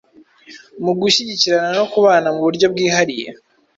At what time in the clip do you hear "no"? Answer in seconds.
1.79-1.85